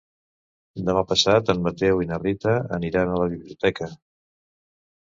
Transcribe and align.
Demà 0.87 1.03
passat 1.11 1.51
en 1.55 1.61
Mateu 1.67 2.03
i 2.07 2.09
na 2.13 2.19
Rita 2.25 2.57
aniran 2.81 3.13
a 3.13 3.21
la 3.25 3.31
biblioteca. 3.37 3.95